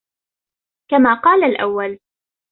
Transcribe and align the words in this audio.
كَمَا 0.91 1.13
قَالَ 1.15 1.43
الْأَوَّلُ 1.43 1.99